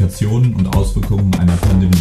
Implikationen 0.00 0.54
und 0.54 0.74
Auswirkungen 0.74 1.30
einer 1.38 1.56
Pandemie. 1.56 1.94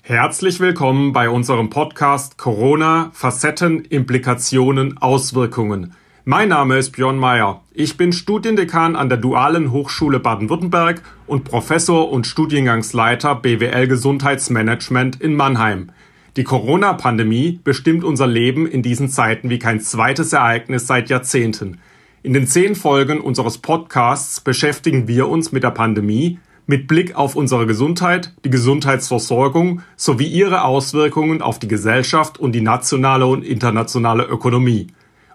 Herzlich 0.00 0.60
willkommen 0.60 1.12
bei 1.12 1.28
unserem 1.28 1.68
Podcast 1.68 2.38
Corona, 2.38 3.10
Facetten, 3.12 3.84
Implikationen, 3.84 4.96
Auswirkungen. 4.96 5.92
Mein 6.24 6.48
Name 6.48 6.78
ist 6.78 6.92
Björn 6.92 7.18
Meyer. 7.18 7.60
Ich 7.74 7.98
bin 7.98 8.14
Studiendekan 8.14 8.96
an 8.96 9.10
der 9.10 9.18
Dualen 9.18 9.72
Hochschule 9.72 10.20
Baden-Württemberg 10.20 11.02
und 11.26 11.44
Professor 11.44 12.10
und 12.10 12.26
Studiengangsleiter 12.26 13.34
BWL 13.34 13.88
Gesundheitsmanagement 13.88 15.20
in 15.20 15.36
Mannheim. 15.36 15.90
Die 16.36 16.44
Corona-Pandemie 16.44 17.60
bestimmt 17.64 18.04
unser 18.04 18.26
Leben 18.26 18.66
in 18.66 18.82
diesen 18.82 19.08
Zeiten 19.08 19.48
wie 19.48 19.58
kein 19.58 19.80
zweites 19.80 20.34
Ereignis 20.34 20.86
seit 20.86 21.08
Jahrzehnten. 21.08 21.78
In 22.22 22.34
den 22.34 22.46
zehn 22.46 22.74
Folgen 22.74 23.22
unseres 23.22 23.56
Podcasts 23.56 24.42
beschäftigen 24.42 25.08
wir 25.08 25.28
uns 25.28 25.52
mit 25.52 25.62
der 25.62 25.70
Pandemie, 25.70 26.38
mit 26.66 26.88
Blick 26.88 27.14
auf 27.16 27.36
unsere 27.36 27.66
Gesundheit, 27.66 28.34
die 28.44 28.50
Gesundheitsversorgung 28.50 29.80
sowie 29.96 30.26
ihre 30.26 30.64
Auswirkungen 30.64 31.40
auf 31.40 31.58
die 31.58 31.68
Gesellschaft 31.68 32.38
und 32.38 32.52
die 32.52 32.60
nationale 32.60 33.24
und 33.24 33.42
internationale 33.42 34.24
Ökonomie. 34.24 34.88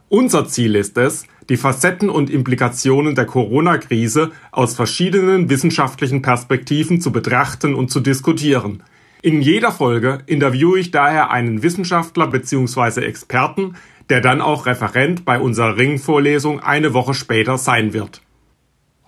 Unser 0.07 0.45
Ziel 0.45 0.75
ist 0.75 0.99
es, 0.99 1.25
die 1.49 1.57
Facetten 1.57 2.11
und 2.11 2.29
Implikationen 2.29 3.15
der 3.15 3.25
Corona-Krise 3.25 4.31
aus 4.51 4.75
verschiedenen 4.75 5.49
wissenschaftlichen 5.49 6.21
Perspektiven 6.21 7.01
zu 7.01 7.11
betrachten 7.11 7.73
und 7.73 7.89
zu 7.89 8.01
diskutieren. 8.01 8.83
In 9.23 9.41
jeder 9.41 9.71
Folge 9.71 10.23
interviewe 10.25 10.79
ich 10.79 10.89
daher 10.89 11.29
einen 11.29 11.61
Wissenschaftler 11.61 12.25
bzw. 12.25 13.01
Experten, 13.01 13.75
der 14.09 14.19
dann 14.19 14.41
auch 14.41 14.65
Referent 14.65 15.25
bei 15.25 15.39
unserer 15.39 15.77
Ringvorlesung 15.77 16.59
eine 16.59 16.95
Woche 16.95 17.13
später 17.13 17.59
sein 17.59 17.93
wird. 17.93 18.23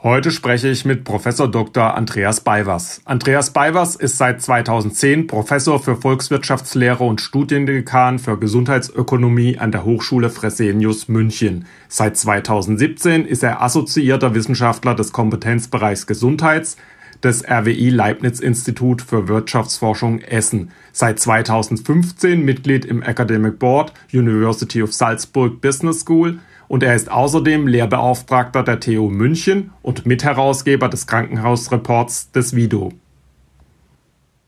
Heute 0.03 0.29
spreche 0.29 0.67
ich 0.67 0.85
mit 0.85 1.03
Professor 1.03 1.47
Dr. 1.47 1.95
Andreas 1.95 2.41
Beivers. 2.41 3.01
Andreas 3.05 3.53
Beivers 3.53 3.95
ist 3.95 4.17
seit 4.19 4.41
2010 4.41 5.25
Professor 5.25 5.79
für 5.79 5.95
Volkswirtschaftslehre 5.95 7.03
und 7.03 7.19
Studiendekan 7.19 8.19
für 8.19 8.37
Gesundheitsökonomie 8.37 9.57
an 9.57 9.71
der 9.71 9.83
Hochschule 9.83 10.29
Fresenius 10.29 11.07
München. 11.07 11.65
Seit 11.87 12.17
2017 12.17 13.25
ist 13.25 13.41
er 13.41 13.63
assoziierter 13.63 14.35
Wissenschaftler 14.35 14.93
des 14.93 15.11
Kompetenzbereichs 15.11 16.05
Gesundheits 16.05 16.77
des 17.23 17.43
RWI 17.47 17.89
Leibniz 17.89 18.39
Institut 18.39 19.01
für 19.01 19.27
Wirtschaftsforschung 19.27 20.19
Essen. 20.19 20.71
Seit 20.91 21.19
2015 21.19 22.43
Mitglied 22.43 22.85
im 22.85 23.01
Academic 23.01 23.59
Board 23.59 23.93
University 24.11 24.83
of 24.83 24.93
Salzburg 24.93 25.61
Business 25.61 26.01
School– 26.01 26.39
und 26.73 26.81
er 26.81 26.95
ist 26.95 27.11
außerdem 27.11 27.67
Lehrbeauftragter 27.67 28.63
der 28.63 28.79
TU 28.79 29.09
München 29.09 29.71
und 29.83 30.07
Mitherausgeber 30.07 30.89
des 30.89 31.05
Krankenhausreports 31.05 32.31
des 32.31 32.55
WIDO. 32.55 32.91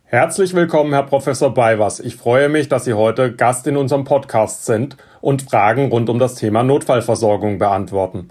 Herzlich 0.06 0.56
willkommen, 0.56 0.94
Herr 0.94 1.04
Professor 1.04 1.54
Beivers. 1.54 2.00
Ich 2.00 2.16
freue 2.16 2.50
mich, 2.50 2.68
dass 2.68 2.86
Sie 2.86 2.94
heute 2.94 3.32
Gast 3.32 3.68
in 3.68 3.78
unserem 3.78 4.06
Podcast 4.06 4.66
sind 4.66 4.98
und 5.22 5.44
Fragen 5.44 5.90
rund 5.90 6.10
um 6.10 6.18
das 6.18 6.34
Thema 6.34 6.64
Notfallversorgung 6.64 7.60
beantworten. 7.60 8.30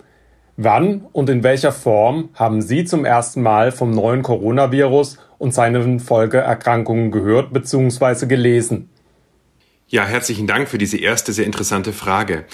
Wann 0.56 1.06
und 1.12 1.28
in 1.30 1.42
welcher 1.42 1.72
Form 1.72 2.28
haben 2.34 2.62
Sie 2.62 2.84
zum 2.84 3.05
ersten 3.05 3.42
Mal 3.42 3.72
vom 3.72 3.91
neuen 3.91 4.22
Coronavirus 4.22 5.19
und 5.38 5.52
seinen 5.52 5.98
Folgeerkrankungen 5.98 7.11
gehört 7.11 7.52
bzw. 7.52 8.27
gelesen? 8.27 8.89
Ja, 9.89 10.05
herzlichen 10.05 10.46
Dank 10.46 10.68
für 10.68 10.78
diese 10.78 10.96
erste 10.96 11.33
sehr 11.33 11.45
interessante 11.45 11.92
Frage. 11.92 12.45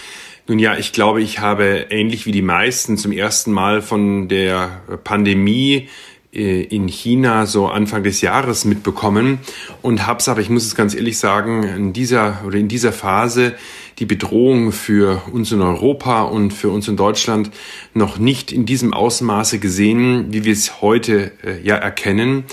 Nun 0.47 0.59
ja, 0.59 0.77
ich 0.77 0.93
glaube, 0.93 1.21
ich 1.21 1.41
habe 1.41 1.87
ähnlich 1.91 2.27
wie 2.27 2.33
die 2.33 2.43
meisten 2.43 2.97
zum 2.97 3.13
ersten 3.13 3.53
Mal 3.53 3.83
von 3.83 4.29
der 4.29 4.81
Pandemie 5.05 5.89
äh, 6.33 6.63
in 6.63 6.89
China 6.89 7.47
so 7.47 7.69
Anfang 7.69 8.03
des 8.03 8.21
Jahres 8.21 8.65
mitbekommen 8.65 9.39
und 9.83 10.07
hab's 10.07 10.29
aber, 10.29 10.41
ich 10.41 10.49
muss 10.49 10.65
es 10.65 10.75
ganz 10.75 10.95
ehrlich 10.95 11.19
sagen, 11.19 11.65
in 11.65 11.93
dieser 11.93 12.43
oder 12.47 12.57
in 12.57 12.69
dieser 12.69 12.93
Phase 12.93 13.55
die 14.01 14.07
Bedrohung 14.07 14.73
für 14.73 15.23
uns 15.31 15.53
in 15.53 15.61
Europa 15.61 16.23
und 16.23 16.53
für 16.53 16.71
uns 16.71 16.89
in 16.89 16.97
Deutschland 16.97 17.51
noch 17.95 18.19
nicht 18.19 18.51
in 18.51 18.67
diesem 18.67 18.95
Ausmaße 18.95 19.59
gesehen, 19.59 20.33
wie 20.33 20.45
wir 20.45 20.53
es 20.53 20.81
heute 20.81 21.33
äh, 21.45 21.63
ja 21.63 21.77
erkennen. 21.77 22.45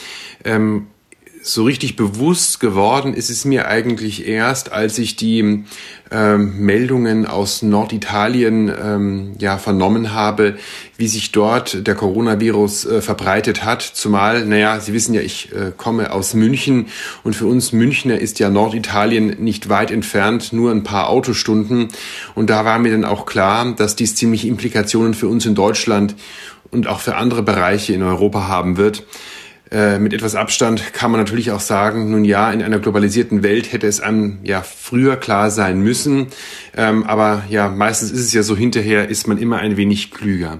Ähm, 0.43 0.87
so 1.47 1.63
richtig 1.63 1.95
bewusst 1.95 2.59
geworden 2.59 3.13
ist 3.13 3.29
es 3.29 3.45
mir 3.45 3.67
eigentlich 3.67 4.27
erst, 4.27 4.73
als 4.73 4.97
ich 4.97 5.15
die 5.15 5.63
ähm, 6.11 6.59
Meldungen 6.59 7.25
aus 7.25 7.61
Norditalien 7.61 8.69
ähm, 8.69 9.35
ja 9.39 9.57
vernommen 9.57 10.13
habe, 10.13 10.57
wie 10.97 11.07
sich 11.07 11.31
dort 11.31 11.87
der 11.87 11.95
Coronavirus 11.95 12.85
äh, 12.85 13.01
verbreitet 13.01 13.63
hat. 13.63 13.81
Zumal, 13.81 14.45
naja, 14.45 14.79
Sie 14.81 14.91
wissen 14.93 15.13
ja, 15.13 15.21
ich 15.21 15.53
äh, 15.53 15.71
komme 15.75 16.11
aus 16.11 16.33
München 16.33 16.87
und 17.23 17.33
für 17.33 17.45
uns 17.45 17.71
Münchner 17.71 18.19
ist 18.19 18.39
ja 18.39 18.49
Norditalien 18.49 19.37
nicht 19.39 19.69
weit 19.69 19.89
entfernt, 19.89 20.51
nur 20.51 20.71
ein 20.71 20.83
paar 20.83 21.09
Autostunden. 21.09 21.87
Und 22.35 22.49
da 22.49 22.65
war 22.65 22.77
mir 22.77 22.91
dann 22.91 23.05
auch 23.05 23.25
klar, 23.25 23.73
dass 23.77 23.95
dies 23.95 24.15
ziemlich 24.15 24.45
Implikationen 24.45 25.13
für 25.13 25.29
uns 25.29 25.45
in 25.45 25.55
Deutschland 25.55 26.15
und 26.71 26.87
auch 26.87 26.99
für 26.99 27.15
andere 27.15 27.43
Bereiche 27.43 27.93
in 27.93 28.03
Europa 28.03 28.49
haben 28.49 28.75
wird. 28.75 29.03
Äh, 29.69 29.99
mit 29.99 30.13
etwas 30.13 30.35
Abstand 30.35 30.93
kann 30.93 31.11
man 31.11 31.19
natürlich 31.19 31.51
auch 31.51 31.59
sagen, 31.59 32.09
nun 32.11 32.23
ja, 32.23 32.51
in 32.51 32.63
einer 32.63 32.79
globalisierten 32.79 33.43
Welt 33.43 33.73
hätte 33.73 33.87
es 33.87 33.99
einem 33.99 34.39
ja 34.43 34.61
früher 34.61 35.17
klar 35.17 35.51
sein 35.51 35.81
müssen. 35.81 36.27
Ähm, 36.75 37.03
aber 37.03 37.43
ja, 37.49 37.67
meistens 37.67 38.11
ist 38.11 38.21
es 38.21 38.33
ja 38.33 38.43
so, 38.43 38.55
hinterher 38.55 39.09
ist 39.09 39.27
man 39.27 39.37
immer 39.37 39.57
ein 39.57 39.75
wenig 39.75 40.11
klüger. 40.11 40.59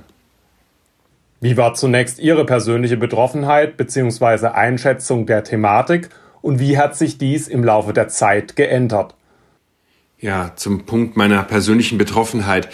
Wie 1.40 1.56
war 1.56 1.75
zunächst 1.75 2.19
Ihre 2.19 2.46
persönliche 2.46 2.97
Betroffenheit 2.97 3.78
bzw. 3.78 4.47
Einschätzung 4.47 5.25
der 5.25 5.44
Thematik 5.44 6.09
und 6.41 6.59
wie 6.59 6.78
hat 6.78 6.97
sich 6.97 7.17
dies 7.17 7.47
im 7.47 7.63
Laufe 7.63 7.94
der 7.94 8.07
Zeit 8.07 8.56
geändert? 8.56 9.13
Ja, 10.19 10.53
zum 10.56 10.85
Punkt 10.85 11.16
meiner 11.16 11.44
persönlichen 11.44 12.00
Betroffenheit. 12.00 12.69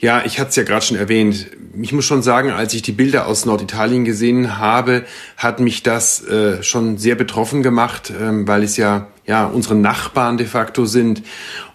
Ja, 0.00 0.24
ich 0.24 0.38
hatte 0.38 0.50
es 0.50 0.56
ja 0.56 0.62
gerade 0.62 0.84
schon 0.84 0.96
erwähnt. 0.96 1.48
Ich 1.80 1.92
muss 1.92 2.04
schon 2.04 2.22
sagen, 2.22 2.50
als 2.50 2.72
ich 2.72 2.82
die 2.82 2.92
Bilder 2.92 3.26
aus 3.26 3.44
Norditalien 3.44 4.04
gesehen 4.04 4.58
habe, 4.58 5.04
hat 5.36 5.58
mich 5.58 5.82
das 5.82 6.24
äh, 6.24 6.62
schon 6.62 6.98
sehr 6.98 7.16
betroffen 7.16 7.64
gemacht, 7.64 8.12
ähm, 8.18 8.46
weil 8.46 8.62
es 8.62 8.76
ja 8.76 9.08
ja 9.26 9.44
unsere 9.44 9.74
Nachbarn 9.74 10.38
de 10.38 10.46
facto 10.46 10.86
sind 10.86 11.22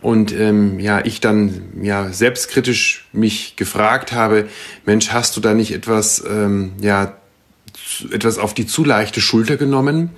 und 0.01 0.33
ähm, 0.33 0.79
ja 0.79 1.05
ich 1.05 1.21
dann 1.21 1.61
ja 1.81 2.11
selbstkritisch 2.11 3.05
mich 3.11 3.55
gefragt 3.57 4.11
habe, 4.11 4.47
Mensch, 4.85 5.11
hast 5.11 5.37
du 5.37 5.41
da 5.41 5.53
nicht 5.53 5.71
etwas 5.71 6.23
ähm, 6.27 6.73
ja 6.81 7.13
etwas 8.11 8.37
auf 8.37 8.53
die 8.53 8.65
zu 8.65 8.83
leichte 8.83 9.21
Schulter 9.21 9.57
genommen? 9.57 10.11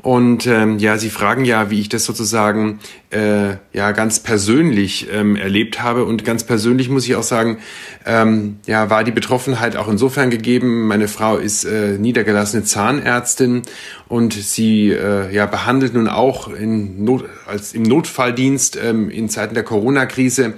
Und 0.00 0.46
ähm, 0.46 0.78
ja, 0.78 0.96
Sie 0.96 1.10
fragen 1.10 1.44
ja, 1.44 1.70
wie 1.70 1.80
ich 1.80 1.88
das 1.88 2.04
sozusagen 2.04 2.78
äh, 3.10 3.56
ja 3.72 3.90
ganz 3.92 4.20
persönlich 4.20 5.08
ähm, 5.12 5.34
erlebt 5.34 5.82
habe. 5.82 6.04
Und 6.04 6.24
ganz 6.24 6.44
persönlich 6.44 6.88
muss 6.88 7.04
ich 7.06 7.16
auch 7.16 7.24
sagen, 7.24 7.58
ähm, 8.06 8.58
ja, 8.66 8.90
war 8.90 9.02
die 9.02 9.10
Betroffenheit 9.10 9.76
auch 9.76 9.88
insofern 9.88 10.30
gegeben. 10.30 10.86
Meine 10.86 11.08
Frau 11.08 11.36
ist 11.36 11.64
äh, 11.64 11.98
niedergelassene 11.98 12.62
Zahnärztin 12.62 13.62
und 14.06 14.34
sie 14.34 14.92
äh, 14.92 15.34
ja 15.34 15.46
behandelt 15.46 15.94
nun 15.94 16.06
auch 16.06 16.48
in 16.48 17.04
Not, 17.04 17.24
als 17.46 17.72
im 17.72 17.82
Notfalldienst 17.82 18.78
ähm, 18.82 19.10
in 19.10 19.28
Zeiten 19.28 19.54
der 19.54 19.64
Corona-Krise. 19.64 20.54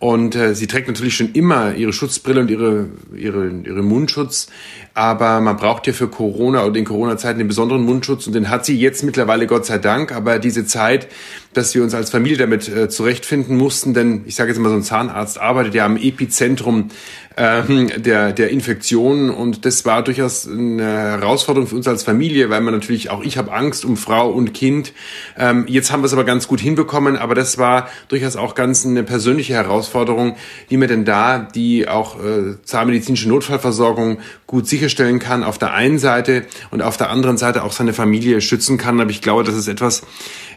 Und 0.00 0.36
äh, 0.36 0.54
sie 0.54 0.68
trägt 0.68 0.86
natürlich 0.86 1.16
schon 1.16 1.32
immer 1.32 1.74
ihre 1.74 1.92
Schutzbrille 1.92 2.40
und 2.40 2.50
ihre, 2.50 2.86
ihre, 3.16 3.50
ihre 3.64 3.82
Mundschutz. 3.82 4.46
Aber 4.94 5.40
man 5.40 5.56
braucht 5.56 5.88
ja 5.88 5.92
für 5.92 6.08
Corona 6.08 6.64
oder 6.64 6.76
in 6.76 6.84
Corona-Zeiten 6.84 7.38
den 7.38 7.48
besonderen 7.48 7.82
Mundschutz 7.82 8.26
und 8.26 8.32
den 8.32 8.48
hat 8.48 8.64
sie 8.64 8.77
jetzt 8.78 9.02
mittlerweile 9.02 9.46
Gott 9.46 9.66
sei 9.66 9.78
Dank. 9.78 10.12
Aber 10.12 10.38
diese 10.38 10.66
Zeit, 10.66 11.08
dass 11.52 11.74
wir 11.74 11.82
uns 11.82 11.94
als 11.94 12.10
Familie 12.10 12.38
damit 12.38 12.68
äh, 12.68 12.88
zurechtfinden 12.88 13.56
mussten, 13.56 13.94
denn 13.94 14.22
ich 14.26 14.34
sage 14.34 14.50
jetzt 14.50 14.58
mal, 14.58 14.70
so 14.70 14.76
ein 14.76 14.82
Zahnarzt 14.82 15.38
arbeitet 15.38 15.74
ja 15.74 15.84
am 15.84 15.96
Epizentrum 15.96 16.90
ähm, 17.38 17.88
der, 17.96 18.32
der 18.32 18.50
Infektion 18.50 19.30
und 19.30 19.64
das 19.64 19.84
war 19.84 20.02
durchaus 20.02 20.48
eine 20.48 20.82
Herausforderung 20.82 21.68
für 21.68 21.76
uns 21.76 21.86
als 21.86 22.02
Familie, 22.02 22.50
weil 22.50 22.60
man 22.60 22.74
natürlich, 22.74 23.10
auch 23.10 23.22
ich 23.22 23.38
habe 23.38 23.52
Angst 23.52 23.84
um 23.84 23.96
Frau 23.96 24.28
und 24.28 24.52
Kind. 24.54 24.92
Ähm, 25.38 25.64
jetzt 25.68 25.92
haben 25.92 26.02
wir 26.02 26.06
es 26.06 26.12
aber 26.12 26.24
ganz 26.24 26.48
gut 26.48 26.60
hinbekommen, 26.60 27.16
aber 27.16 27.36
das 27.36 27.56
war 27.56 27.88
durchaus 28.08 28.34
auch 28.34 28.56
ganz 28.56 28.84
eine 28.84 29.04
persönliche 29.04 29.54
Herausforderung, 29.54 30.34
wie 30.68 30.76
man 30.76 30.88
denn 30.88 31.04
da 31.04 31.38
die 31.38 31.86
auch 31.86 32.18
äh, 32.22 32.60
zahnmedizinische 32.64 33.28
Notfallversorgung 33.28 34.18
gut 34.48 34.66
sicherstellen 34.66 35.20
kann 35.20 35.44
auf 35.44 35.58
der 35.58 35.72
einen 35.72 36.00
Seite 36.00 36.44
und 36.72 36.82
auf 36.82 36.96
der 36.96 37.10
anderen 37.10 37.36
Seite 37.36 37.62
auch 37.62 37.72
seine 37.72 37.92
Familie 37.92 38.40
schützen 38.40 38.78
kann. 38.78 39.00
Aber 39.00 39.10
ich 39.10 39.22
glaube, 39.22 39.44
das 39.44 39.54
ist 39.54 39.68
etwas, 39.68 40.02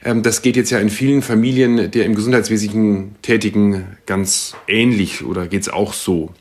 ähm, 0.04 0.24
das 0.24 0.42
geht 0.42 0.56
jetzt 0.56 0.72
ja 0.72 0.80
in 0.80 0.90
vielen 0.90 1.22
Familien 1.22 1.92
der 1.92 2.06
im 2.06 2.16
Gesundheitswesen 2.16 3.18
Tätigen 3.22 3.98
ganz 4.08 4.56
ähnlich 4.68 5.24
oder 5.24 5.46
geht's 5.46 5.70
auch 5.70 5.94
so. 5.94 6.34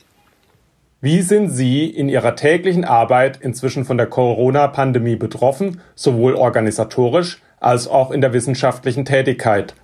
Wie 1.02 1.22
sind 1.22 1.48
Sie 1.48 1.86
in 1.86 2.10
Ihrer 2.10 2.36
täglichen 2.36 2.84
Arbeit 2.84 3.38
inzwischen 3.40 3.86
von 3.86 3.96
der 3.96 4.06
Corona-Pandemie 4.06 5.16
betroffen, 5.16 5.80
sowohl 5.94 6.34
organisatorisch 6.34 7.40
als 7.58 7.88
auch 7.88 8.10
in 8.10 8.20
der 8.20 8.34
wissenschaftlichen 8.34 9.06
Tätigkeit? 9.06 9.74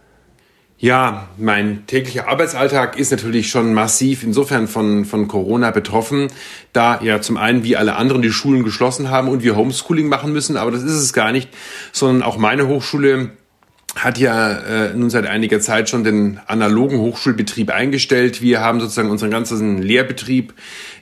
Ja, 0.76 1.28
mein 1.38 1.86
täglicher 1.86 2.28
Arbeitsalltag 2.28 2.98
ist 2.98 3.12
natürlich 3.12 3.48
schon 3.48 3.72
massiv 3.72 4.24
insofern 4.24 4.68
von, 4.68 5.06
von 5.06 5.26
Corona 5.26 5.70
betroffen, 5.70 6.28
da 6.74 7.00
ja 7.00 7.22
zum 7.22 7.38
einen 7.38 7.64
wie 7.64 7.76
alle 7.76 7.96
anderen 7.96 8.20
die 8.20 8.30
Schulen 8.30 8.62
geschlossen 8.62 9.08
haben 9.08 9.28
und 9.28 9.42
wir 9.42 9.56
Homeschooling 9.56 10.08
machen 10.08 10.34
müssen, 10.34 10.58
aber 10.58 10.70
das 10.70 10.82
ist 10.82 11.00
es 11.00 11.14
gar 11.14 11.32
nicht, 11.32 11.48
sondern 11.92 12.22
auch 12.22 12.36
meine 12.36 12.68
Hochschule 12.68 13.30
hat 13.96 14.18
ja 14.18 14.52
äh, 14.52 14.94
nun 14.94 15.10
seit 15.10 15.26
einiger 15.26 15.60
Zeit 15.60 15.88
schon 15.88 16.04
den 16.04 16.38
analogen 16.46 16.98
Hochschulbetrieb 16.98 17.70
eingestellt. 17.70 18.42
Wir 18.42 18.60
haben 18.60 18.78
sozusagen 18.78 19.10
unseren 19.10 19.30
ganzen 19.30 19.82
Lehrbetrieb 19.82 20.52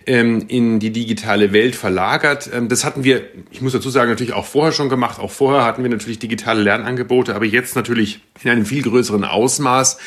ähm, 0.06 0.44
in 0.48 0.80
die 0.80 0.90
digitale 0.90 1.52
Welt 1.52 1.76
verlagert. 1.76 2.50
Ähm, 2.52 2.68
das 2.68 2.84
hatten 2.84 3.04
wir, 3.04 3.22
ich 3.50 3.60
muss 3.60 3.72
dazu 3.72 3.90
sagen, 3.90 4.10
natürlich 4.10 4.32
auch 4.32 4.44
vorher 4.44 4.72
schon 4.72 4.88
gemacht. 4.88 5.18
Auch 5.18 5.30
vorher 5.30 5.64
hatten 5.64 5.82
wir 5.82 5.90
natürlich 5.90 6.18
digitale 6.18 6.62
Lernangebote, 6.62 7.34
aber 7.34 7.44
jetzt 7.44 7.76
natürlich 7.76 8.20
in 8.42 8.50
einem 8.50 8.66
viel 8.66 8.82
größeren 8.82 9.24
Ausmaß. 9.24 9.98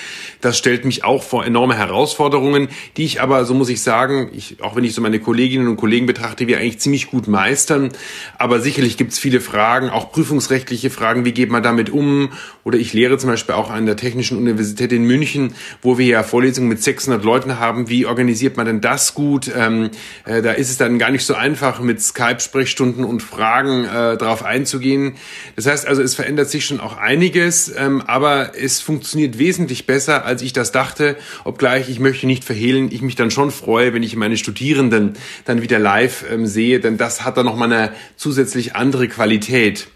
Das 0.42 0.58
stellt 0.58 0.86
mich 0.86 1.04
auch 1.04 1.24
vor 1.24 1.46
enorme 1.46 1.76
Herausforderungen, 1.76 2.68
die 2.98 3.06
ich 3.06 3.22
aber, 3.22 3.46
so 3.46 3.54
muss 3.54 3.70
ich 3.70 3.82
sagen, 3.82 4.30
ich, 4.34 4.62
auch 4.62 4.76
wenn 4.76 4.84
ich 4.84 4.94
so 4.94 5.02
meine 5.02 5.20
Kolleginnen 5.20 5.68
und 5.68 5.78
Kollegen 5.78 6.06
betrachte, 6.06 6.48
wir 6.48 6.60
eigentlich 6.60 6.80
ziemlich 6.80 7.10
gut 7.10 7.28
meistern. 7.28 7.90
Aber 8.38 8.60
sicherlich 8.60 8.98
gibt 8.98 9.14
es 9.14 9.20
viele 9.20 9.42
Fragen, 9.42 9.90
auch 9.90 10.12
prüfungsrechtliche 10.12 10.90
Fragen, 10.90 11.26
wie 11.26 11.32
geht 11.32 11.50
man 11.50 11.64
damit 11.64 11.90
um? 11.90 12.30
Oder 12.64 12.78
ich 12.78 12.94
lehre 12.94 13.18
zum 13.18 13.30
Beispiel 13.30 13.56
auch 13.56 13.70
an 13.70 13.86
der 13.86 13.96
Technischen 13.96 14.38
Universität 14.38 14.92
in 14.92 15.04
München, 15.04 15.54
wo 15.82 15.98
wir 15.98 16.06
ja 16.06 16.24
Vorlesungen 16.24 16.70
mit 16.70 16.84
600 16.84 17.24
Leuten 17.24 17.60
haben. 17.60 17.90
Wie 17.90 18.06
organisiert 18.06 18.58
man 18.58 18.66
denn 18.66 18.82
das 18.82 19.14
gut? 19.14 19.50
Ähm, 19.56 19.87
äh, 20.26 20.42
da 20.42 20.52
ist 20.52 20.70
es 20.70 20.78
dann 20.78 21.00
gar 21.00 21.12
nicht 21.12 21.26
so 21.26 21.34
einfach, 21.34 21.80
mit 21.80 22.02
Skype-Sprechstunden 22.02 23.04
und 23.04 23.22
Fragen 23.22 23.86
äh, 23.86 24.18
darauf 24.18 24.44
einzugehen. 24.44 25.16
Das 25.56 25.66
heißt 25.66 25.88
also, 25.88 26.02
es 26.02 26.16
verändert 26.16 26.50
sich 26.50 26.66
schon 26.66 26.80
auch 26.80 26.98
einiges, 26.98 27.74
ähm, 27.76 28.02
aber 28.02 28.52
es 28.58 28.82
funktioniert 28.82 29.38
wesentlich 29.38 29.86
besser, 29.86 30.26
als 30.26 30.42
ich 30.42 30.54
das 30.54 30.72
dachte. 30.72 31.18
Obgleich, 31.44 31.90
ich 31.90 32.00
möchte 32.00 32.28
nicht 32.28 32.44
verhehlen, 32.44 32.90
ich 32.92 33.02
mich 33.02 33.16
dann 33.16 33.32
schon 33.32 33.52
freue, 33.52 33.94
wenn 33.94 34.04
ich 34.04 34.16
meine 34.16 34.38
Studierenden 34.38 35.14
dann 35.46 35.62
wieder 35.62 35.80
live 35.80 36.26
ähm, 36.32 36.46
sehe, 36.46 36.80
denn 36.80 36.98
das 36.98 37.26
hat 37.26 37.38
dann 37.38 37.46
nochmal 37.46 37.72
eine 37.72 37.92
zusätzlich 38.16 38.76
andere 38.76 39.08
Qualität. 39.08 39.88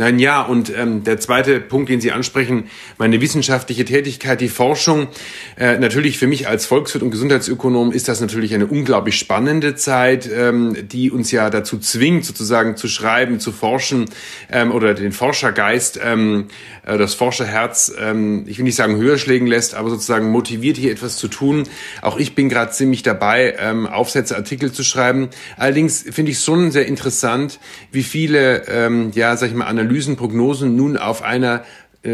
Nein, 0.00 0.20
ja, 0.20 0.42
und 0.42 0.72
ähm, 0.76 1.02
der 1.02 1.18
zweite 1.18 1.58
Punkt, 1.58 1.88
den 1.88 2.00
Sie 2.00 2.12
ansprechen, 2.12 2.70
meine 2.98 3.20
wissenschaftliche 3.20 3.84
Tätigkeit, 3.84 4.40
die 4.40 4.48
Forschung. 4.48 5.08
Äh, 5.56 5.78
natürlich 5.78 6.18
für 6.18 6.28
mich 6.28 6.46
als 6.46 6.66
Volkswirt 6.66 7.02
und 7.02 7.10
Gesundheitsökonom 7.10 7.90
ist 7.90 8.06
das 8.06 8.20
natürlich 8.20 8.54
eine 8.54 8.68
unglaublich 8.68 9.18
spannende 9.18 9.74
Zeit, 9.74 10.30
ähm, 10.32 10.76
die 10.86 11.10
uns 11.10 11.32
ja 11.32 11.50
dazu 11.50 11.78
zwingt, 11.78 12.24
sozusagen 12.24 12.76
zu 12.76 12.86
schreiben, 12.86 13.40
zu 13.40 13.50
forschen 13.50 14.04
ähm, 14.52 14.70
oder 14.70 14.94
den 14.94 15.10
Forschergeist, 15.10 15.98
ähm, 16.00 16.46
äh, 16.86 16.96
das 16.96 17.14
Forscherherz, 17.14 17.92
ähm, 17.98 18.44
ich 18.46 18.58
will 18.58 18.66
nicht 18.66 18.76
sagen 18.76 18.98
höher 18.98 19.18
schlägen 19.18 19.48
lässt, 19.48 19.74
aber 19.74 19.90
sozusagen 19.90 20.30
motiviert, 20.30 20.76
hier 20.76 20.92
etwas 20.92 21.16
zu 21.16 21.26
tun. 21.26 21.64
Auch 22.02 22.18
ich 22.18 22.36
bin 22.36 22.48
gerade 22.48 22.70
ziemlich 22.70 23.02
dabei, 23.02 23.56
ähm, 23.58 23.88
Aufsätze, 23.88 24.36
Artikel 24.36 24.70
zu 24.70 24.84
schreiben. 24.84 25.30
Allerdings 25.56 26.04
finde 26.08 26.30
ich 26.30 26.38
schon 26.38 26.70
sehr 26.70 26.86
interessant, 26.86 27.58
wie 27.90 28.04
viele, 28.04 28.68
ähm, 28.68 29.10
ja, 29.12 29.36
sag 29.36 29.48
ich 29.48 29.56
mal, 29.56 29.66
Analysen 29.66 29.87
Analysen, 29.88 30.16
Prognosen 30.16 30.76
nun 30.76 30.98
auf 30.98 31.22
einer 31.22 31.64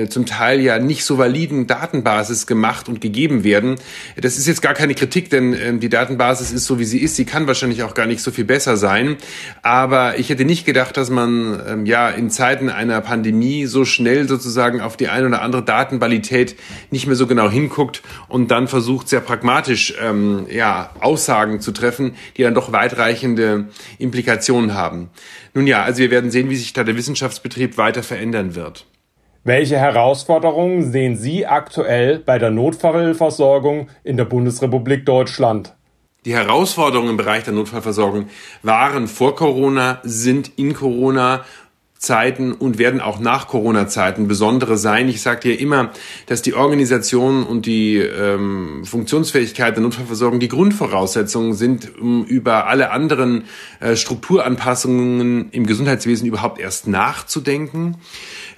zum 0.09 0.25
Teil 0.25 0.61
ja 0.61 0.79
nicht 0.79 1.05
so 1.05 1.19
validen 1.19 1.67
Datenbasis 1.67 2.47
gemacht 2.47 2.89
und 2.89 3.03
gegeben 3.03 3.45
werden. 3.45 3.77
Das 4.17 4.39
ist 4.39 4.47
jetzt 4.47 4.63
gar 4.63 4.73
keine 4.73 4.95
Kritik, 4.95 5.29
denn 5.29 5.53
ähm, 5.53 5.79
die 5.79 5.91
Datenbasis 5.91 6.53
ist 6.53 6.65
so, 6.65 6.79
wie 6.79 6.87
sie 6.87 7.01
ist. 7.01 7.17
Sie 7.17 7.27
kann 7.27 7.47
wahrscheinlich 7.47 7.83
auch 7.83 7.93
gar 7.93 8.07
nicht 8.07 8.23
so 8.23 8.31
viel 8.31 8.47
besser 8.47 8.79
sein. 8.79 9.17
Aber 9.63 10.19
ich 10.19 10.31
hätte 10.31 10.47
nicht 10.47 10.65
gedacht, 10.65 10.97
dass 10.97 11.11
man 11.11 11.61
ähm, 11.69 11.87
ja 11.87 12.09
in 12.09 12.31
Zeiten 12.31 12.71
einer 12.71 13.03
Pandemie 13.03 13.67
so 13.67 13.85
schnell 13.85 14.27
sozusagen 14.27 14.81
auf 14.81 14.97
die 14.97 15.09
eine 15.09 15.27
oder 15.27 15.43
andere 15.43 15.63
Datenqualität 15.63 16.57
nicht 16.91 17.07
mehr 17.07 17.17
so 17.17 17.27
genau 17.27 17.51
hinguckt 17.51 18.03
und 18.29 18.51
dann 18.51 18.69
versucht, 18.69 19.11
sehr 19.11 19.21
pragmatisch 19.21 19.95
ähm, 20.01 20.47
ja, 20.51 20.91
Aussagen 21.01 21.61
zu 21.61 21.73
treffen, 21.73 22.15
die 22.39 22.43
dann 22.43 22.55
doch 22.55 22.73
weitreichende 22.73 23.69
Implikationen 23.99 24.73
haben. 24.73 25.11
Nun 25.53 25.67
ja, 25.67 25.83
also 25.83 25.99
wir 25.99 26.11
werden 26.11 26.31
sehen, 26.31 26.49
wie 26.49 26.57
sich 26.57 26.73
da 26.73 26.85
der 26.85 26.97
Wissenschaftsbetrieb 26.97 27.77
weiter 27.77 28.03
verändern 28.03 28.55
wird. 28.55 28.87
Welche 29.47 29.77
Herausforderungen 29.77 30.91
sehen 30.91 31.17
Sie 31.17 31.47
aktuell 31.47 32.19
bei 32.19 32.39
der 32.39 32.51
Notfallversorgung 32.51 33.89
in 34.03 34.17
der 34.17 34.25
Bundesrepublik 34.25 35.05
Deutschland? 35.05 35.75
Die 36.25 36.35
Herausforderungen 36.35 37.11
im 37.11 37.17
Bereich 37.19 37.45
der 37.45 37.53
Notfallversorgung 37.53 38.31
waren 38.63 39.07
vor 39.07 39.37
Corona, 39.37 40.01
sind 40.03 40.53
in 40.57 40.73
Corona 40.73 41.45
Zeiten 42.05 42.53
und 42.53 42.79
werden 42.79 43.01
auch 43.01 43.19
nach 43.19 43.49
Corona-Zeiten 43.49 44.29
besondere 44.29 44.77
sein. 44.77 45.09
Ich 45.09 45.23
sage 45.23 45.41
dir 45.41 45.61
immer, 45.61 45.91
dass 46.27 46.43
die 46.43 46.55
Organisation 46.55 47.45
und 47.45 47.67
die 47.67 47.97
ähm, 47.97 48.85
Funktionsfähigkeit 48.85 49.75
der 49.75 49.83
Notfallversorgung 49.83 50.39
die 50.39 50.49
Grundvoraussetzungen 50.49 51.55
sind, 51.55 51.99
um 51.99 52.25
über 52.25 52.67
alle 52.67 52.91
anderen 52.91 53.45
äh, 53.81 53.97
Strukturanpassungen 53.97 55.51
im 55.51 55.67
Gesundheitswesen 55.67 56.27
überhaupt 56.27 56.61
erst 56.61 56.87
nachzudenken. 56.87 57.97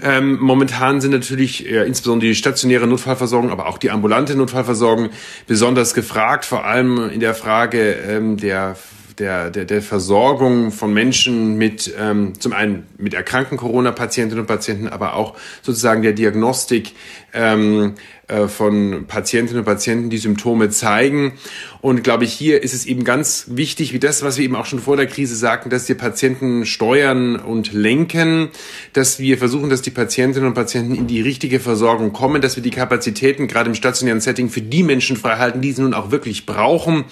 Ähm, 0.03 0.39
momentan 0.41 1.01
sind 1.01 1.13
natürlich 1.13 1.71
äh, 1.71 1.87
insbesondere 1.87 2.29
die 2.29 2.35
stationäre 2.35 2.87
Notfallversorgung, 2.87 3.51
aber 3.51 3.67
auch 3.67 3.79
die 3.79 3.91
ambulante 3.91 4.35
Notfallversorgung 4.35 5.11
besonders 5.47 5.95
gefragt, 5.95 6.45
vor 6.45 6.65
allem 6.65 7.09
in 7.11 7.21
der 7.21 7.35
Frage 7.35 7.93
ähm, 7.93 8.37
der 8.37 8.77
der, 9.19 9.51
der, 9.51 9.65
der 9.65 9.81
Versorgung 9.81 10.71
von 10.71 10.93
Menschen 10.93 11.57
mit 11.57 11.95
ähm, 11.99 12.39
zum 12.39 12.53
einen 12.53 12.87
mit 12.99 13.15
erkrankten 13.15 13.57
Corona-Patientinnen 13.57 14.41
und 14.43 14.47
Patienten, 14.47 14.89
aber 14.89 15.15
auch 15.15 15.37
sozusagen 15.63 16.03
der 16.03 16.13
Diagnostik 16.13 16.93
ähm, 17.33 17.95
äh, 18.29 18.47
von 18.47 19.07
Patientinnen 19.07 19.61
und 19.61 19.65
Patienten, 19.65 20.11
die 20.11 20.19
Symptome 20.19 20.69
zeigen. 20.69 21.33
Und 21.81 22.05
glaube 22.05 22.25
ich, 22.25 22.33
hier 22.33 22.63
ist 22.63 22.75
es 22.75 22.85
eben 22.85 23.05
ganz 23.05 23.47
wichtig, 23.49 23.95
wie 23.95 23.99
das, 23.99 24.23
was 24.23 24.37
wir 24.37 24.45
eben 24.45 24.57
auch 24.57 24.67
schon 24.67 24.81
vor 24.81 24.97
der 24.97 25.07
Krise 25.07 25.35
sagten, 25.35 25.71
dass 25.71 25.89
wir 25.89 25.97
Patienten 25.97 26.67
steuern 26.67 27.37
und 27.37 27.73
lenken, 27.73 28.49
dass 28.93 29.19
wir 29.19 29.39
versuchen, 29.39 29.71
dass 29.71 29.81
die 29.81 29.91
Patientinnen 29.91 30.49
und 30.49 30.55
Patienten 30.55 30.95
in 30.95 31.07
die 31.07 31.23
richtige 31.23 31.61
Versorgung 31.61 32.13
kommen, 32.13 32.43
dass 32.43 32.57
wir 32.57 32.63
die 32.63 32.71
Kapazitäten 32.71 33.49
gerade 33.49 33.71
im 33.71 33.75
stationären 33.75 34.21
Setting 34.21 34.51
für 34.51 34.63
die 34.63 34.83
Menschen 34.83 35.17
frei 35.17 35.37
halten, 35.37 35.63
die 35.63 35.73
sie 35.73 35.83
nun 35.83 35.95
auch 35.95 36.11
wirklich 36.11 36.45
brauchen 36.45 37.05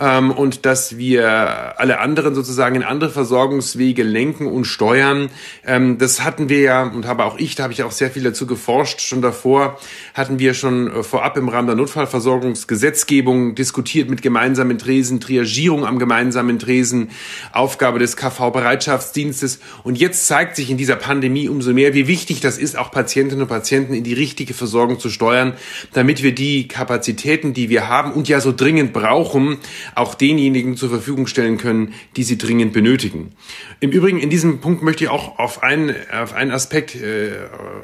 ähm, 0.00 0.30
und 0.30 0.64
dass 0.66 0.96
wir 0.96 1.78
alle 1.78 2.00
anderen 2.00 2.34
sozusagen 2.34 2.76
in 2.76 2.82
andere 2.82 3.10
Versorgungswege 3.10 4.02
lenken 4.02 4.46
und 4.46 4.64
steuern. 4.64 5.28
Ähm, 5.66 5.98
das 5.98 6.24
hatten 6.24 6.48
wir 6.48 6.60
ja 6.60 6.82
und 6.82 7.06
habe 7.06 7.24
auch 7.24 7.38
ich, 7.38 7.54
da 7.54 7.64
habe 7.64 7.72
ich 7.72 7.82
auch 7.82 7.92
sehr 7.92 8.10
viel 8.10 8.22
dazu 8.22 8.46
geforscht. 8.46 9.02
Schon 9.02 9.20
davor 9.20 9.78
hatten 10.14 10.38
wir 10.38 10.54
schon 10.54 10.90
äh, 10.90 11.02
vorab 11.02 11.36
im 11.36 11.48
Rahmen 11.48 11.66
der 11.66 11.76
Notfallversorgungsgesetzgebung 11.76 13.54
diskutiert 13.54 14.08
mit 14.08 14.22
gemeinsamen 14.22 14.78
Tresen, 14.78 15.20
Triagierung 15.20 15.84
am 15.84 15.98
gemeinsamen 15.98 16.58
Tresen, 16.58 17.10
Aufgabe 17.52 17.98
des 17.98 18.16
KV-Bereitschaftsdienstes. 18.16 19.60
Und 19.82 19.98
jetzt 19.98 20.26
zeigt 20.26 20.56
sich 20.56 20.70
in 20.70 20.78
dieser 20.78 20.96
Pandemie 20.96 21.48
umso 21.48 21.74
mehr, 21.74 21.92
wie 21.92 22.06
wichtig 22.06 22.40
das 22.40 22.56
ist, 22.56 22.78
auch 22.78 22.90
Patientinnen 22.90 23.42
und 23.42 23.48
Patienten 23.48 23.92
in 23.92 24.04
die 24.04 24.14
richtige 24.14 24.54
Versorgung 24.54 24.98
zu 24.98 25.10
steuern, 25.10 25.52
damit 25.92 26.22
wir 26.22 26.34
die 26.34 26.68
Kapazitäten, 26.68 27.52
die 27.52 27.68
wir 27.68 27.88
haben 27.88 28.12
und 28.12 28.28
ja 28.28 28.40
so 28.40 28.52
dringend 28.52 28.94
brauchen, 28.94 29.58
auch 29.94 30.14
denjenigen 30.14 30.76
zur 30.76 30.90
Verfügung 30.90 31.26
stellen 31.26 31.58
können, 31.58 31.94
die 32.16 32.22
sie 32.22 32.38
dringend 32.38 32.72
benötigen. 32.72 33.32
Im 33.80 33.90
Übrigen, 33.90 34.18
in 34.18 34.30
diesem 34.30 34.60
Punkt 34.60 34.82
möchte 34.82 35.04
ich 35.04 35.10
auch 35.10 35.38
auf 35.38 35.62
einen, 35.62 35.94
auf 36.12 36.34
einen 36.34 36.50
Aspekt 36.50 36.94
äh, 36.94 37.32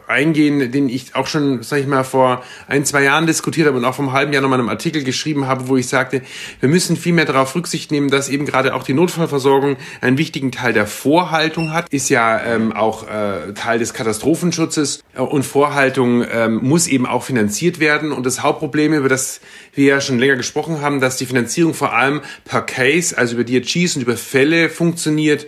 eingehen, 0.07 0.71
den 0.71 0.89
ich 0.89 1.15
auch 1.15 1.27
schon, 1.27 1.63
sag 1.63 1.81
ich 1.81 1.87
mal, 1.87 2.05
vor 2.05 2.43
ein, 2.69 2.85
zwei 2.85 3.03
Jahren 3.03 3.27
diskutiert 3.27 3.67
habe 3.67 3.79
und 3.79 3.85
auch 3.85 3.95
vom 3.95 4.13
halben 4.13 4.33
Jahr 4.33 4.43
noch 4.43 4.49
mal 4.49 4.59
einen 4.59 4.69
Artikel 4.69 5.05
geschrieben 5.05 5.47
habe, 5.47 5.69
wo 5.69 5.77
ich 5.77 5.89
sagte, 5.89 6.23
wir 6.61 6.69
müssen 6.69 6.97
viel 6.97 7.13
mehr 7.13 7.25
darauf 7.25 7.55
Rücksicht 7.55 7.91
nehmen, 7.91 8.11
dass 8.11 8.29
eben 8.29 8.47
gerade 8.47 8.75
auch 8.75 8.83
die 8.83 8.95
Notfallversorgung 8.95 9.77
einen 10.01 10.19
wichtigen 10.19 10.53
Teil 10.53 10.73
der 10.73 10.87
Vorhaltung 10.87 11.73
hat, 11.73 11.89
ist 11.91 12.09
ja 12.09 12.41
ähm, 12.45 12.73
auch 12.73 13.09
äh, 13.09 13.53
Teil 13.55 13.79
des 13.79 13.95
Katastrophenschutzes 13.95 15.03
und 15.17 15.45
Vorhaltung 15.45 16.25
ähm, 16.31 16.61
muss 16.63 16.87
eben 16.87 17.07
auch 17.07 17.23
finanziert 17.23 17.81
werden. 17.81 18.13
Und 18.13 18.27
das 18.27 18.43
Hauptproblem, 18.43 18.93
über 18.93 19.09
das 19.09 19.41
wir 19.75 19.87
ja 19.87 20.01
schon 20.01 20.19
länger 20.19 20.37
gesprochen 20.37 20.81
haben, 20.81 21.01
dass 21.01 21.17
die 21.17 21.27
Finanzierung 21.27 21.75
vor 21.75 21.96
allem 21.97 22.21
per 22.45 22.63
Case, 22.63 23.17
also 23.17 23.35
über 23.35 23.45
DRGs 23.45 23.97
und 23.97 24.03
über 24.03 24.17
Fälle 24.17 24.69
funktioniert 24.69 25.47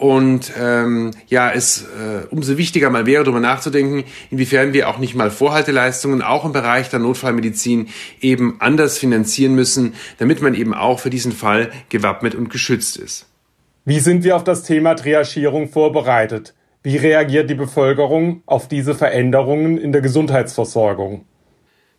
und 0.00 0.50
ähm, 0.58 1.10
ja, 1.28 1.52
es 1.52 1.82
äh, 1.82 2.26
umso 2.30 2.56
wichtiger 2.56 2.88
mal 2.88 3.04
wäre, 3.04 3.22
darüber 3.22 3.40
nachzudenken, 3.40 4.04
inwiefern 4.30 4.72
wir 4.72 4.88
auch 4.88 4.96
nicht 4.96 5.14
mal 5.14 5.30
Vorhalteleistungen 5.30 6.22
auch 6.22 6.46
im 6.46 6.52
Bereich 6.52 6.88
der 6.88 7.00
Notfallmedizin 7.00 7.88
eben 8.22 8.56
anders 8.60 8.96
finanzieren 8.96 9.54
müssen, 9.54 9.92
damit 10.16 10.40
man 10.40 10.54
eben 10.54 10.72
auch 10.72 11.00
für 11.00 11.10
diesen 11.10 11.32
Fall 11.32 11.70
gewappnet 11.90 12.34
und 12.34 12.48
geschützt 12.48 12.96
ist. 12.96 13.26
Wie 13.84 14.00
sind 14.00 14.24
wir 14.24 14.36
auf 14.36 14.44
das 14.44 14.62
Thema 14.62 14.94
Triagierung 14.94 15.68
vorbereitet? 15.68 16.54
Wie 16.82 16.96
reagiert 16.96 17.50
die 17.50 17.54
Bevölkerung 17.54 18.42
auf 18.46 18.68
diese 18.68 18.94
Veränderungen 18.94 19.76
in 19.76 19.92
der 19.92 20.00
Gesundheitsversorgung? 20.00 21.26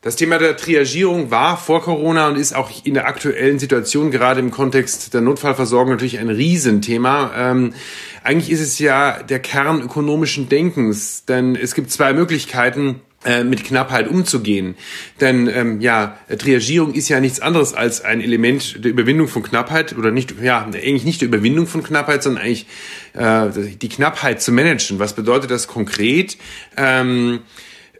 Das 0.03 0.15
Thema 0.15 0.39
der 0.39 0.57
Triagierung 0.57 1.29
war 1.29 1.57
vor 1.57 1.83
Corona 1.83 2.27
und 2.27 2.35
ist 2.35 2.55
auch 2.55 2.71
in 2.83 2.95
der 2.95 3.05
aktuellen 3.05 3.59
Situation, 3.59 4.09
gerade 4.09 4.39
im 4.39 4.49
Kontext 4.49 5.13
der 5.13 5.21
Notfallversorgung, 5.21 5.91
natürlich 5.91 6.17
ein 6.17 6.29
Riesenthema. 6.29 7.31
Ähm, 7.37 7.75
eigentlich 8.23 8.49
ist 8.49 8.61
es 8.61 8.79
ja 8.79 9.21
der 9.21 9.37
Kern 9.37 9.79
ökonomischen 9.79 10.49
Denkens, 10.49 11.25
denn 11.25 11.55
es 11.55 11.75
gibt 11.75 11.91
zwei 11.91 12.13
Möglichkeiten, 12.13 13.01
äh, 13.25 13.43
mit 13.43 13.63
Knappheit 13.63 14.07
umzugehen. 14.07 14.73
Denn 15.19 15.47
ähm, 15.47 15.81
ja, 15.81 16.17
Triagierung 16.35 16.95
ist 16.95 17.07
ja 17.07 17.19
nichts 17.19 17.39
anderes 17.39 17.75
als 17.75 18.03
ein 18.03 18.21
Element 18.21 18.83
der 18.83 18.89
Überwindung 18.89 19.27
von 19.27 19.43
Knappheit 19.43 19.95
oder 19.95 20.09
nicht, 20.09 20.33
ja, 20.41 20.63
eigentlich 20.63 21.03
nicht 21.03 21.21
der 21.21 21.27
Überwindung 21.27 21.67
von 21.67 21.83
Knappheit, 21.83 22.23
sondern 22.23 22.43
eigentlich 22.43 22.65
äh, 23.13 23.49
die 23.79 23.89
Knappheit 23.89 24.41
zu 24.41 24.51
managen. 24.51 24.97
Was 24.97 25.13
bedeutet 25.13 25.51
das 25.51 25.67
konkret? 25.67 26.39
Ähm, 26.75 27.41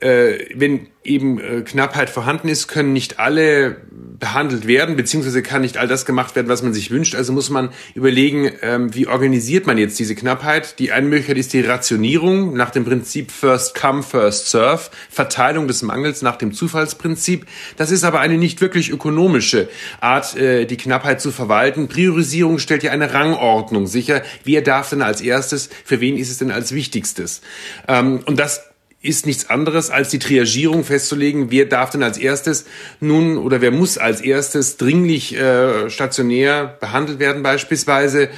äh, 0.02 0.50
wenn 0.56 0.88
eben 1.04 1.40
äh, 1.40 1.62
Knappheit 1.62 2.10
vorhanden 2.10 2.48
ist, 2.48 2.68
können 2.68 2.94
nicht 2.94 3.20
alle 3.20 3.78
behandelt 4.20 4.68
werden, 4.68 4.96
beziehungsweise 4.96 5.42
kann 5.42 5.62
nicht 5.62 5.78
all 5.78 5.88
das 5.88 6.06
gemacht 6.06 6.36
werden, 6.36 6.48
was 6.48 6.62
man 6.62 6.74
sich 6.74 6.92
wünscht. 6.92 7.16
Also 7.16 7.34
muss 7.34 7.50
man 7.50 7.70
überlegen, 7.96 8.52
ähm, 8.62 8.94
wie 8.94 9.08
organisiert 9.08 9.66
man 9.66 9.80
jetzt 9.80 9.98
diese 9.98 10.14
Knappheit. 10.14 10.78
Die 10.78 10.92
eine 10.92 11.08
Möglichkeit 11.08 11.38
ist 11.38 11.54
die 11.54 11.62
Rationierung 11.62 12.56
nach 12.56 12.70
dem 12.70 12.86
Prinzip 12.86 13.32
First 13.32 13.74
Come, 13.74 14.04
First 14.04 14.50
Serve, 14.50 14.92
Verteilung 15.10 15.68
des 15.68 15.82
Mangels 15.82 16.22
nach 16.22 16.36
dem 16.36 16.54
Zufallsprinzip. 16.54 17.48
Das 17.78 17.90
ist 17.90 18.04
aber 18.04 18.20
eine 18.20 18.38
nicht 18.38 18.62
wirklich 18.62 18.92
ökonomische 18.92 19.70
Art, 20.02 20.36
äh, 20.36 20.66
die 20.66 20.78
Knappheit 20.78 21.20
zu 21.20 21.32
verwalten. 21.32 21.88
Priorisierung 21.88 22.60
stellt 22.60 22.84
ja 22.84 22.92
eine 22.92 23.14
Rangordnung 23.14 23.88
sicher. 23.88 24.22
Wer 24.44 24.62
darf 24.62 24.92
denn 24.92 25.02
als 25.02 25.22
erstes, 25.22 25.70
für 25.84 26.00
wen 26.00 26.18
ist 26.18 26.30
es 26.30 26.38
denn 26.38 26.52
als 26.52 26.74
wichtigstes? 26.74 27.42
Ähm, 27.88 28.20
und 28.26 28.40
das 28.40 28.71
ist 29.02 29.26
nichts 29.26 29.50
anderes, 29.50 29.90
als 29.90 30.10
die 30.10 30.20
Triagierung 30.20 30.84
festzulegen, 30.84 31.50
wer 31.50 31.66
darf 31.66 31.90
denn 31.90 32.04
als 32.04 32.18
erstes 32.18 32.66
nun 33.00 33.38
oder 33.38 33.62
wer 33.62 33.72
muss 33.72 33.98
als 33.98 34.22
erstes 34.22 34.78
dringlich 34.78 35.36
äh, 35.36 35.90
stationär 35.90 36.78
behandelt 36.80 37.20
werden 37.20 37.42
beispielsweise 37.42 38.30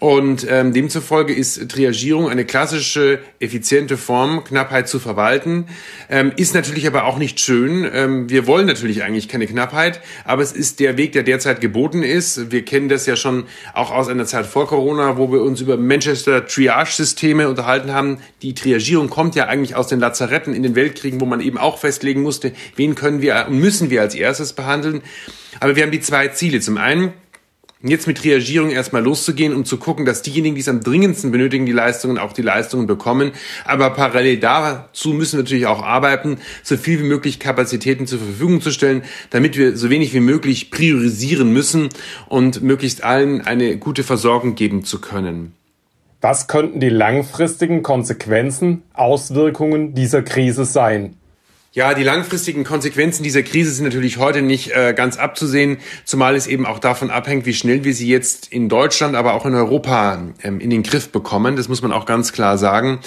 und 0.00 0.46
ähm, 0.48 0.72
demzufolge 0.72 1.34
ist 1.34 1.70
Triagierung 1.70 2.28
eine 2.28 2.44
klassische, 2.44 3.18
effiziente 3.40 3.96
Form, 3.96 4.44
Knappheit 4.44 4.88
zu 4.88 5.00
verwalten. 5.00 5.66
Ähm, 6.08 6.32
ist 6.36 6.54
natürlich 6.54 6.86
aber 6.86 7.04
auch 7.04 7.18
nicht 7.18 7.40
schön. 7.40 7.88
Ähm, 7.92 8.30
wir 8.30 8.46
wollen 8.46 8.66
natürlich 8.66 9.02
eigentlich 9.02 9.28
keine 9.28 9.46
Knappheit, 9.46 10.00
aber 10.24 10.42
es 10.42 10.52
ist 10.52 10.78
der 10.78 10.96
Weg, 10.96 11.12
der 11.12 11.24
derzeit 11.24 11.60
geboten 11.60 12.04
ist. 12.04 12.52
Wir 12.52 12.64
kennen 12.64 12.88
das 12.88 13.06
ja 13.06 13.16
schon 13.16 13.46
auch 13.74 13.90
aus 13.90 14.08
einer 14.08 14.24
Zeit 14.24 14.46
vor 14.46 14.68
Corona, 14.68 15.16
wo 15.16 15.32
wir 15.32 15.42
uns 15.42 15.60
über 15.60 15.76
Manchester 15.76 16.46
Triage-Systeme 16.46 17.48
unterhalten 17.48 17.92
haben. 17.92 18.18
Die 18.42 18.54
Triagierung 18.54 19.10
kommt 19.10 19.34
ja 19.34 19.46
eigentlich 19.46 19.74
aus 19.74 19.88
den 19.88 19.98
Lazaretten 19.98 20.54
in 20.54 20.62
den 20.62 20.76
Weltkriegen, 20.76 21.20
wo 21.20 21.24
man 21.24 21.40
eben 21.40 21.58
auch 21.58 21.78
festlegen 21.78 22.22
musste, 22.22 22.52
wen 22.76 22.94
können 22.94 23.20
wir 23.20 23.46
und 23.48 23.58
müssen 23.58 23.90
wir 23.90 24.00
als 24.02 24.14
erstes 24.14 24.52
behandeln. 24.52 25.02
Aber 25.58 25.74
wir 25.74 25.82
haben 25.82 25.90
die 25.90 26.00
zwei 26.00 26.28
Ziele. 26.28 26.60
Zum 26.60 26.76
einen 26.76 27.12
jetzt 27.82 28.06
mit 28.06 28.18
Triagierung 28.18 28.70
erstmal 28.70 29.02
loszugehen, 29.02 29.54
um 29.54 29.64
zu 29.64 29.76
gucken, 29.76 30.04
dass 30.04 30.22
diejenigen, 30.22 30.54
die 30.54 30.60
es 30.60 30.68
am 30.68 30.80
dringendsten 30.80 31.30
benötigen, 31.30 31.66
die 31.66 31.72
Leistungen 31.72 32.18
auch 32.18 32.32
die 32.32 32.42
Leistungen 32.42 32.86
bekommen. 32.86 33.32
Aber 33.64 33.90
parallel 33.90 34.38
dazu 34.38 35.10
müssen 35.10 35.38
wir 35.38 35.44
natürlich 35.44 35.66
auch 35.66 35.82
arbeiten, 35.82 36.38
so 36.62 36.76
viel 36.76 36.98
wie 36.98 37.04
möglich 37.04 37.38
Kapazitäten 37.38 38.06
zur 38.06 38.18
Verfügung 38.18 38.60
zu 38.60 38.70
stellen, 38.70 39.02
damit 39.30 39.56
wir 39.56 39.76
so 39.76 39.90
wenig 39.90 40.12
wie 40.14 40.20
möglich 40.20 40.70
priorisieren 40.70 41.52
müssen 41.52 41.90
und 42.28 42.62
möglichst 42.62 43.04
allen 43.04 43.42
eine 43.42 43.76
gute 43.76 44.02
Versorgung 44.02 44.54
geben 44.54 44.84
zu 44.84 45.00
können. 45.00 45.52
Was 46.20 46.48
könnten 46.48 46.80
die 46.80 46.88
langfristigen 46.88 47.84
Konsequenzen, 47.84 48.82
Auswirkungen 48.92 49.94
dieser 49.94 50.22
Krise 50.22 50.64
sein? 50.64 51.17
Ja, 51.74 51.92
die 51.92 52.02
langfristigen 52.02 52.64
Konsequenzen 52.64 53.22
dieser 53.22 53.42
Krise 53.42 53.70
sind 53.70 53.84
natürlich 53.84 54.16
heute 54.16 54.40
nicht 54.40 54.74
äh, 54.74 54.94
ganz 54.96 55.18
abzusehen, 55.18 55.76
zumal 56.06 56.34
es 56.34 56.46
eben 56.46 56.64
auch 56.64 56.78
davon 56.78 57.10
abhängt, 57.10 57.44
wie 57.44 57.52
schnell 57.52 57.84
wir 57.84 57.92
sie 57.92 58.08
jetzt 58.08 58.50
in 58.50 58.70
Deutschland, 58.70 59.14
aber 59.14 59.34
auch 59.34 59.44
in 59.44 59.54
Europa 59.54 60.18
ähm, 60.42 60.60
in 60.60 60.70
den 60.70 60.82
Griff 60.82 61.10
bekommen. 61.10 61.56
Das 61.56 61.68
muss 61.68 61.82
man 61.82 61.92
auch 61.92 62.06
ganz 62.06 62.32
klar 62.32 62.56
sagen. 62.56 63.00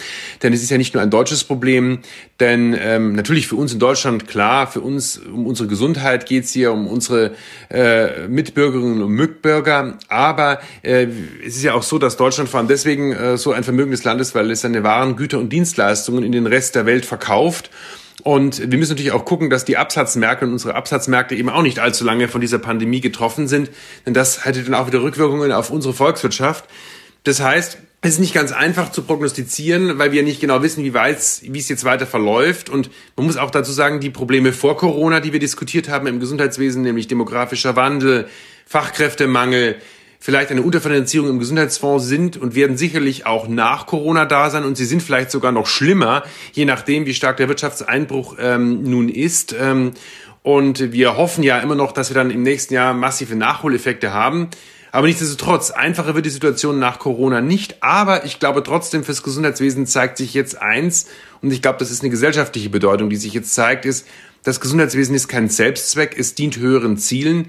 Denn 0.43 0.53
es 0.53 0.61
ist 0.61 0.69
ja 0.69 0.77
nicht 0.77 0.93
nur 0.93 1.01
ein 1.01 1.09
deutsches 1.09 1.43
Problem, 1.43 2.01
denn 2.39 2.77
ähm, 2.79 3.13
natürlich 3.13 3.47
für 3.47 3.55
uns 3.55 3.73
in 3.73 3.79
Deutschland 3.79 4.27
klar, 4.27 4.67
für 4.67 4.81
uns 4.81 5.17
um 5.17 5.47
unsere 5.47 5.67
Gesundheit 5.67 6.27
geht's 6.27 6.51
hier, 6.51 6.71
um 6.71 6.85
unsere 6.85 7.31
äh, 7.71 8.27
Mitbürgerinnen 8.27 9.01
und 9.01 9.11
Mitbürger. 9.11 9.97
Aber 10.07 10.61
äh, 10.83 11.07
es 11.43 11.55
ist 11.55 11.63
ja 11.63 11.73
auch 11.73 11.83
so, 11.83 11.97
dass 11.97 12.15
Deutschland 12.15 12.47
vor 12.47 12.59
allem 12.59 12.67
deswegen 12.67 13.11
äh, 13.11 13.37
so 13.37 13.53
ein 13.53 13.63
vermögendes 13.63 14.03
Land 14.03 14.21
ist, 14.21 14.35
weil 14.35 14.51
es 14.51 14.61
seine 14.61 14.83
Waren, 14.83 15.15
Güter 15.15 15.39
und 15.39 15.51
Dienstleistungen 15.51 16.23
in 16.23 16.31
den 16.31 16.45
Rest 16.45 16.75
der 16.75 16.85
Welt 16.85 17.07
verkauft. 17.07 17.71
Und 18.23 18.71
wir 18.71 18.77
müssen 18.77 18.91
natürlich 18.91 19.11
auch 19.11 19.25
gucken, 19.25 19.49
dass 19.49 19.65
die 19.65 19.77
Absatzmärkte 19.77 20.45
und 20.45 20.51
unsere 20.51 20.75
Absatzmärkte 20.75 21.35
eben 21.35 21.49
auch 21.49 21.63
nicht 21.63 21.79
allzu 21.79 22.03
lange 22.03 22.27
von 22.27 22.41
dieser 22.41 22.59
Pandemie 22.59 23.01
getroffen 23.01 23.47
sind, 23.47 23.71
denn 24.05 24.13
das 24.13 24.45
hätte 24.45 24.63
dann 24.63 24.75
auch 24.75 24.87
wieder 24.87 25.01
Rückwirkungen 25.01 25.51
auf 25.51 25.71
unsere 25.71 25.93
Volkswirtschaft. 25.93 26.65
Das 27.23 27.41
heißt, 27.41 27.77
es 28.03 28.13
ist 28.13 28.19
nicht 28.19 28.33
ganz 28.33 28.51
einfach 28.51 28.91
zu 28.91 29.03
prognostizieren, 29.03 29.99
weil 29.99 30.11
wir 30.11 30.23
nicht 30.23 30.41
genau 30.41 30.63
wissen, 30.63 30.83
wie, 30.83 30.95
weit, 30.95 31.19
wie 31.43 31.59
es 31.59 31.69
jetzt 31.69 31.83
weiter 31.83 32.07
verläuft. 32.07 32.69
Und 32.69 32.89
man 33.15 33.27
muss 33.27 33.37
auch 33.37 33.51
dazu 33.51 33.71
sagen, 33.71 33.99
die 33.99 34.09
Probleme 34.09 34.53
vor 34.53 34.75
Corona, 34.75 35.19
die 35.19 35.33
wir 35.33 35.39
diskutiert 35.39 35.87
haben 35.87 36.07
im 36.07 36.19
Gesundheitswesen, 36.19 36.81
nämlich 36.81 37.07
demografischer 37.07 37.75
Wandel, 37.75 38.27
Fachkräftemangel, 38.65 39.75
vielleicht 40.21 40.51
eine 40.51 40.61
Unterfinanzierung 40.61 41.29
im 41.29 41.39
Gesundheitsfonds 41.39 42.05
sind 42.05 42.37
und 42.37 42.53
werden 42.53 42.77
sicherlich 42.77 43.25
auch 43.25 43.47
nach 43.47 43.87
Corona 43.87 44.25
da 44.25 44.51
sein 44.51 44.63
und 44.63 44.77
sie 44.77 44.85
sind 44.85 45.01
vielleicht 45.01 45.31
sogar 45.31 45.51
noch 45.51 45.65
schlimmer, 45.65 46.23
je 46.53 46.65
nachdem, 46.65 47.07
wie 47.07 47.15
stark 47.15 47.37
der 47.37 47.49
Wirtschaftseinbruch 47.49 48.35
ähm, 48.39 48.83
nun 48.83 49.09
ist. 49.09 49.53
Ähm, 49.59 49.91
und 50.43 50.91
wir 50.91 51.17
hoffen 51.17 51.43
ja 51.43 51.57
immer 51.59 51.73
noch, 51.73 51.91
dass 51.91 52.11
wir 52.11 52.15
dann 52.15 52.29
im 52.29 52.43
nächsten 52.43 52.75
Jahr 52.75 52.93
massive 52.93 53.35
Nachholeffekte 53.35 54.13
haben. 54.13 54.49
Aber 54.91 55.07
nichtsdestotrotz, 55.07 55.71
einfacher 55.71 56.13
wird 56.13 56.25
die 56.27 56.31
Situation 56.31 56.77
nach 56.77 56.99
Corona 56.99 57.41
nicht. 57.41 57.81
Aber 57.81 58.23
ich 58.23 58.37
glaube 58.37 58.61
trotzdem, 58.61 59.03
fürs 59.03 59.23
Gesundheitswesen 59.23 59.87
zeigt 59.87 60.17
sich 60.17 60.35
jetzt 60.35 60.61
eins, 60.61 61.07
und 61.41 61.51
ich 61.51 61.63
glaube, 61.63 61.79
das 61.79 61.89
ist 61.89 62.03
eine 62.03 62.11
gesellschaftliche 62.11 62.69
Bedeutung, 62.69 63.09
die 63.09 63.15
sich 63.15 63.33
jetzt 63.33 63.55
zeigt, 63.55 63.85
ist, 63.85 64.07
das 64.43 64.59
Gesundheitswesen 64.59 65.15
ist 65.15 65.27
kein 65.27 65.49
Selbstzweck, 65.49 66.15
es 66.17 66.35
dient 66.35 66.57
höheren 66.57 66.97
Zielen 66.97 67.47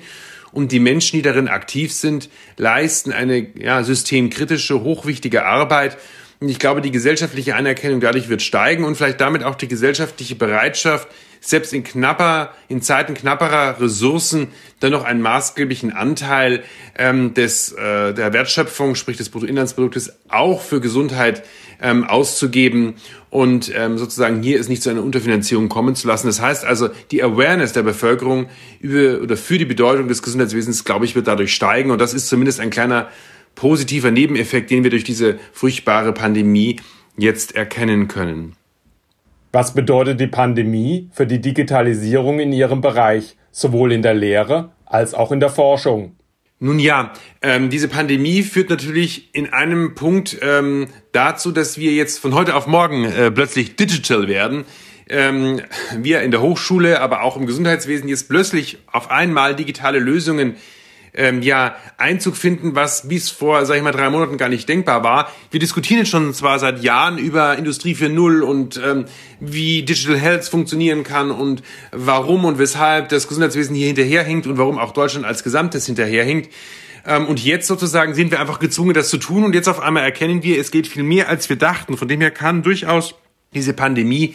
und 0.53 0.73
die 0.73 0.79
Menschen, 0.79 1.17
die 1.17 1.23
darin 1.23 1.49
aktiv 1.49 1.93
sind, 1.93 2.29
leisten 2.57 3.13
eine 3.13 3.47
ja, 3.59 3.83
systemkritische, 3.83 4.83
hochwichtige 4.83 5.45
Arbeit. 5.45 5.97
Und 6.41 6.49
ich 6.49 6.59
glaube, 6.59 6.81
die 6.81 6.91
gesellschaftliche 6.91 7.55
Anerkennung 7.55 8.01
dadurch 8.01 8.29
wird 8.29 8.43
steigen 8.43 8.85
und 8.85 8.97
vielleicht 8.97 9.21
damit 9.21 9.45
auch 9.45 9.55
die 9.55 9.69
gesellschaftliche 9.69 10.35
Bereitschaft, 10.35 11.09
selbst 11.41 11.73
in 11.73 11.83
knapper, 11.83 12.55
in 12.69 12.83
Zeiten 12.83 13.15
knapperer 13.15 13.81
Ressourcen 13.81 14.49
dennoch 14.81 15.05
einen 15.05 15.21
maßgeblichen 15.23 15.93
Anteil 15.93 16.63
ähm, 16.97 17.35
des, 17.35 17.73
äh, 17.73 18.15
der 18.15 18.33
Wertschöpfung, 18.33 18.95
sprich 18.95 19.17
des 19.17 19.29
Bruttoinlandsproduktes, 19.29 20.19
auch 20.29 20.63
für 20.63 20.81
Gesundheit 20.81 21.43
ähm, 21.83 22.05
auszugeben 22.05 22.95
und 23.31 23.73
ähm, 23.75 23.99
sozusagen 23.99 24.43
hier 24.43 24.59
ist 24.59 24.69
nicht 24.69 24.83
zu 24.83 24.91
einer 24.91 25.03
Unterfinanzierung 25.03 25.69
kommen 25.69 25.95
zu 25.95 26.07
lassen. 26.09 26.27
Das 26.27 26.41
heißt 26.41 26.65
also, 26.65 26.89
die 27.11 27.23
Awareness 27.23 27.73
der 27.73 27.83
Bevölkerung 27.83 28.47
über 28.81 29.21
oder 29.23 29.37
für 29.37 29.59
die 29.59 29.65
Bedeutung 29.65 30.09
des 30.09 30.23
Gesundheitswesens, 30.23 30.85
glaube 30.85 31.05
ich, 31.05 31.15
wird 31.15 31.27
dadurch 31.27 31.55
steigen 31.55 31.91
und 31.91 32.01
das 32.01 32.15
ist 32.15 32.29
zumindest 32.29 32.61
ein 32.61 32.71
kleiner 32.71 33.09
positiver 33.55 34.11
Nebeneffekt, 34.11 34.71
den 34.71 34.83
wir 34.85 34.91
durch 34.91 35.05
diese 35.05 35.39
furchtbare 35.53 36.13
Pandemie 36.13 36.81
jetzt 37.17 37.55
erkennen 37.55 38.09
können. 38.09 38.55
Was 39.53 39.75
bedeutet 39.75 40.19
die 40.19 40.29
Pandemie 40.29 41.11
für 41.13 41.27
die 41.27 41.41
Digitalisierung 41.41 42.41
in 42.41 42.53
Ihrem 42.53 42.81
Bereich, 42.81 43.37
sowohl 43.51 43.93
in 43.93 44.01
der 44.01 44.15
Lehre 44.15 44.71
als 44.87 45.13
auch 45.13 45.31
in 45.31 45.41
der 45.41 45.51
Forschung? 45.51 46.17
Nun 46.63 46.79
ja, 46.79 47.13
ähm, 47.43 47.71
diese 47.71 47.89
Pandemie 47.89 48.45
führt 48.45 48.71
natürlich 48.71 49.35
in 49.35 49.53
einem 49.53 49.97
Punkt 49.97 50.39
ähm, 50.43 50.87
dazu, 51.11 51.51
dass 51.51 51.77
wir 51.77 51.91
jetzt 51.91 52.21
von 52.21 52.37
heute 52.37 52.55
auf 52.55 52.69
morgen 52.69 53.05
äh, 53.05 53.33
plötzlich 53.33 53.75
digital 53.75 54.29
werden. 54.29 54.65
Ähm, 55.09 55.61
wir 55.99 56.23
in 56.23 56.31
der 56.31 56.41
Hochschule, 56.41 57.01
aber 57.01 57.23
auch 57.23 57.37
im 57.37 57.47
Gesundheitswesen 57.47 58.09
jetzt 58.09 58.29
plötzlich 58.29 58.79
auf 58.87 59.11
einmal 59.11 59.57
digitale 59.57 59.99
Lösungen 59.99 60.55
ähm, 61.15 61.43
ja 61.43 61.77
Einzug 61.99 62.37
finden, 62.37 62.75
was 62.75 63.09
bis 63.09 63.31
vor, 63.31 63.67
sag 63.67 63.77
ich 63.77 63.83
mal, 63.83 63.93
drei 63.93 64.09
Monaten 64.11 64.39
gar 64.39 64.49
nicht 64.49 64.69
denkbar 64.69 65.05
war. 65.05 65.31
Wir 65.51 65.61
diskutieren 65.61 66.01
jetzt 66.01 66.11
schon 66.11 66.33
zwar 66.33 66.59
seit 66.59 66.83
Jahren 66.83 67.19
über 67.19 67.57
Industrie 67.59 67.95
4.0 67.95 68.41
und 68.41 68.81
ähm, 68.83 69.05
wie 69.41 69.83
Digital 69.83 70.19
Health 70.19 70.45
funktionieren 70.45 71.03
kann 71.03 71.31
und 71.31 71.63
warum 71.91 72.45
und 72.45 72.59
weshalb 72.59 73.11
das 73.11 73.29
Gesundheitswesen 73.29 73.75
hier 73.77 73.89
hinterherhinkt 73.89 74.47
und 74.47 74.59
warum 74.59 74.79
auch 74.79 74.93
Deutschland 74.93 75.27
als 75.27 75.45
Gesamtes 75.45 75.87
hinterherhinkt. 75.87 76.51
Ähm, 77.07 77.27
und 77.27 77.43
jetzt 77.43 77.67
sozusagen 77.67 78.15
sind 78.15 78.31
wir 78.31 78.41
einfach 78.41 78.59
gezwungen, 78.59 78.95
das 78.95 79.09
zu 79.09 79.19
tun. 79.19 79.45
Und 79.45 79.55
jetzt 79.55 79.69
auf 79.69 79.81
einmal 79.81 80.05
erkennen 80.05 80.43
wir, 80.43 80.59
es 80.59 80.71
geht 80.71 80.87
viel 80.87 81.03
mehr, 81.03 81.29
als 81.29 81.49
wir 81.49 81.57
dachten. 81.57 81.97
Von 81.97 82.09
dem 82.09 82.21
her 82.21 82.31
kann 82.31 82.63
durchaus 82.63 83.15
diese 83.55 83.75
Pandemie 83.75 84.35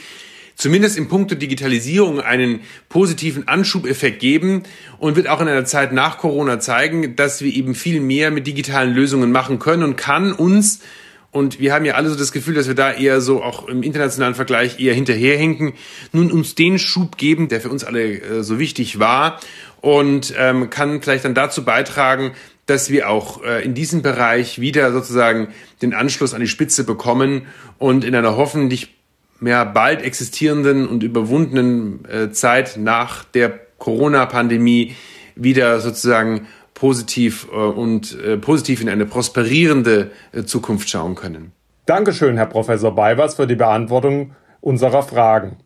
zumindest 0.58 0.98
im 0.98 1.08
Punkt 1.08 1.32
der 1.32 1.38
Digitalisierung 1.38 2.20
einen 2.20 2.62
positiven 2.90 3.48
Anschubeffekt 3.48 4.20
geben 4.20 4.64
und 4.98 5.16
wird 5.16 5.30
auch 5.30 5.40
in 5.40 5.48
einer 5.48 5.66
Zeit 5.66 5.94
nach 5.94 6.18
Corona 6.18 6.60
zeigen, 6.60 7.16
dass 7.16 7.42
wir 7.42 7.54
eben 7.54 7.76
viel 7.76 8.02
mehr 8.02 8.32
mit 8.32 8.48
digitalen 8.48 8.94
Lösungen 8.94 9.32
machen 9.32 9.60
können 9.60 9.84
und 9.84 9.96
kann 9.96 10.34
uns. 10.34 10.82
Und 11.30 11.60
wir 11.60 11.74
haben 11.74 11.86
ja 11.86 11.94
alle 11.94 12.10
so 12.10 12.16
das 12.16 12.32
Gefühl, 12.32 12.56
dass 12.56 12.68
wir 12.68 12.74
da 12.74 12.92
eher 12.92 13.22
so 13.22 13.44
auch 13.44 13.68
im 13.68 13.84
internationalen 13.84 14.34
Vergleich 14.34 14.80
eher 14.80 14.96
hinterherhinken, 14.96 15.74
nun 16.12 16.32
uns 16.32 16.56
den 16.56 16.80
Schub 16.80 17.18
geben, 17.18 17.48
der 17.48 17.62
für 17.62 17.70
uns 17.70 17.84
alle 17.84 18.20
äh, 18.20 18.44
so 18.44 18.58
wichtig 18.58 18.98
war 18.98 19.40
und 19.82 20.34
ähm, 20.38 20.72
kann 20.72 21.02
vielleicht 21.02 21.26
dann 21.26 21.36
dazu 21.36 21.64
beitragen, 21.64 22.32
dass 22.66 22.90
wir 22.90 23.10
auch 23.10 23.44
äh, 23.44 23.64
in 23.64 23.76
diesem 23.76 24.02
Bereich 24.02 24.60
wieder 24.60 24.92
sozusagen 24.92 25.50
den 25.84 25.94
Anschluss 25.94 26.34
an 26.34 26.42
die 26.42 26.48
Spitze 26.48 26.84
bekommen 26.84 27.46
und 27.78 28.04
in 28.04 28.16
einer 28.16 28.36
hoffentlich 28.36 28.97
ja, 29.42 29.64
bald 29.64 30.02
existierenden 30.02 30.88
und 30.88 31.04
überwundenen 31.04 32.06
äh, 32.06 32.32
Zeit 32.32 32.78
nach 32.78 33.24
der 33.24 33.60
Corona-Pandemie 33.78 34.96
wieder 35.36 35.80
sozusagen 35.80 36.48
positiv 36.74 37.48
äh, 37.52 37.56
und 37.56 38.20
äh, 38.20 38.38
positiv 38.38 38.82
in 38.82 38.90
eine 38.90 39.06
prosperierende 39.06 40.12
Zukunft 40.46 40.90
schauen 40.90 41.16
können. 41.16 41.52
Dankeschön, 41.86 42.38
Herr 42.38 42.48
Professor 42.48 42.94
Beivers, 42.94 43.36
für 43.36 43.48
die 43.48 43.56
Beantwortung 43.56 44.36
unserer 44.62 45.04
Fragen. 45.04 45.58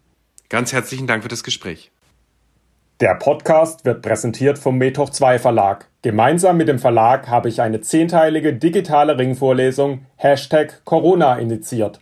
Ganz 0.50 0.74
herzlichen 0.74 1.08
Dank 1.08 1.24
für 1.24 1.30
das 1.30 1.44
Gespräch. 1.44 1.92
Der 3.00 3.16
Podcast 3.16 3.84
wird 3.86 4.04
präsentiert 4.04 4.60
vom 4.60 4.78
Methoch 4.78 5.10
2 5.10 5.40
Verlag. 5.40 5.88
Gemeinsam 6.04 6.58
mit 6.58 6.68
dem 6.68 6.78
Verlag 6.78 7.28
habe 7.30 7.50
ich 7.50 7.60
eine 7.60 7.82
zehnteilige 7.82 8.54
digitale 8.54 9.18
Ringvorlesung 9.18 10.06
Hashtag 10.18 10.86
Corona 10.86 11.40
initiiert. 11.40 12.00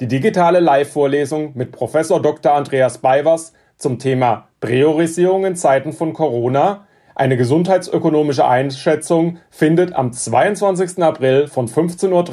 Die 0.00 0.08
digitale 0.08 0.60
Live-Vorlesung 0.60 1.52
mit 1.54 1.72
Professor 1.72 2.20
Dr. 2.20 2.52
Andreas 2.52 2.98
Beivers 2.98 3.54
zum 3.76 3.98
Thema 3.98 4.48
Priorisierung 4.60 5.46
in 5.46 5.56
Zeiten 5.56 5.92
von 5.92 6.12
Corona 6.12 6.86
eine 7.14 7.36
gesundheitsökonomische 7.36 8.46
Einschätzung 8.46 9.38
findet 9.50 9.92
am 9.92 10.12
22. 10.12 11.02
April 11.02 11.48
von 11.48 11.66
15.30 11.68 12.12
Uhr 12.12 12.24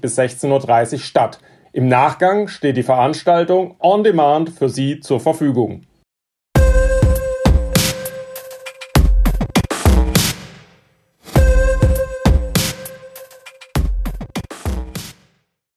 bis 0.00 0.18
16.30 0.18 0.92
Uhr 0.92 0.98
statt. 0.98 1.38
Im 1.72 1.86
Nachgang 1.88 2.48
steht 2.48 2.76
die 2.76 2.82
Veranstaltung 2.82 3.76
on 3.80 4.04
demand 4.04 4.50
für 4.50 4.68
Sie 4.68 5.00
zur 5.00 5.20
Verfügung. 5.20 5.86